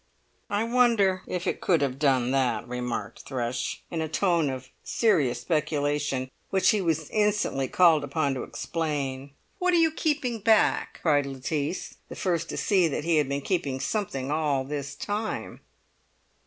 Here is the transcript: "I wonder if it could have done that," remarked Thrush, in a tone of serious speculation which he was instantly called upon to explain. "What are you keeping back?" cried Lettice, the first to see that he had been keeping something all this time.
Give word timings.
"I 0.49 0.63
wonder 0.63 1.21
if 1.27 1.45
it 1.45 1.61
could 1.61 1.81
have 1.81 1.99
done 1.99 2.31
that," 2.31 2.67
remarked 2.67 3.21
Thrush, 3.21 3.83
in 3.91 4.01
a 4.01 4.07
tone 4.09 4.49
of 4.49 4.69
serious 4.83 5.41
speculation 5.41 6.31
which 6.49 6.71
he 6.71 6.81
was 6.81 7.07
instantly 7.11 7.67
called 7.67 8.03
upon 8.03 8.33
to 8.33 8.41
explain. 8.41 9.29
"What 9.59 9.75
are 9.75 9.77
you 9.77 9.91
keeping 9.91 10.39
back?" 10.39 11.01
cried 11.03 11.27
Lettice, 11.27 11.97
the 12.09 12.15
first 12.15 12.49
to 12.49 12.57
see 12.57 12.87
that 12.87 13.03
he 13.03 13.17
had 13.17 13.29
been 13.29 13.41
keeping 13.41 13.79
something 13.79 14.31
all 14.31 14.63
this 14.63 14.95
time. 14.95 15.61